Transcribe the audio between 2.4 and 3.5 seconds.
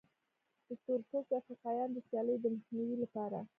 مخنیوي لپاره.